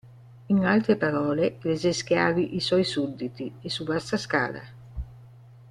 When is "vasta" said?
3.83-4.17